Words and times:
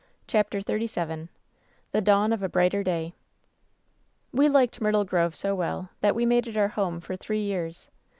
CHAPTER 0.25 0.61
XXXVII 0.67 1.27
THE 1.91 2.01
DAWN 2.01 2.33
OF 2.33 2.41
A 2.41 2.49
BRIQHTBE 2.49 2.83
BAY 2.85 3.13
'We 4.33 4.49
liked 4.49 4.81
Myrtle 4.81 5.03
Grove 5.05 5.35
so 5.35 5.53
well 5.53 5.89
that 5.99 6.15
we 6.15 6.25
made 6.25 6.47
it 6.47 6.57
our 6.57 6.69
home 6.69 6.99
for 6.99 7.15
three 7.15 7.43
years. 7.43 7.87